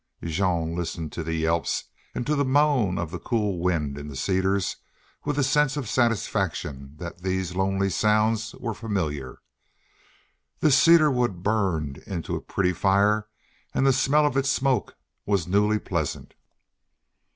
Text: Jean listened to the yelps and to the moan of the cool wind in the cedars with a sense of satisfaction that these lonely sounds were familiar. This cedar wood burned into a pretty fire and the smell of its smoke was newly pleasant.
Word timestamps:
Jean 0.23 0.75
listened 0.75 1.11
to 1.11 1.21
the 1.23 1.35
yelps 1.35 1.83
and 2.15 2.25
to 2.25 2.35
the 2.35 2.43
moan 2.43 2.97
of 2.97 3.11
the 3.11 3.19
cool 3.19 3.59
wind 3.59 3.99
in 3.99 4.07
the 4.07 4.15
cedars 4.15 4.77
with 5.25 5.37
a 5.37 5.43
sense 5.43 5.77
of 5.77 5.87
satisfaction 5.87 6.95
that 6.97 7.21
these 7.21 7.53
lonely 7.53 7.87
sounds 7.87 8.55
were 8.55 8.73
familiar. 8.73 9.43
This 10.59 10.75
cedar 10.75 11.11
wood 11.11 11.43
burned 11.43 11.99
into 12.07 12.35
a 12.35 12.41
pretty 12.41 12.73
fire 12.73 13.27
and 13.75 13.85
the 13.85 13.93
smell 13.93 14.25
of 14.25 14.35
its 14.37 14.49
smoke 14.49 14.95
was 15.27 15.47
newly 15.47 15.77
pleasant. 15.77 16.33